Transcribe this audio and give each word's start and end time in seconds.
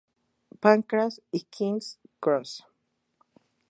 Pancras 0.59 1.21
y 1.31 1.41
King's 1.43 1.99
Cross. 2.19 2.65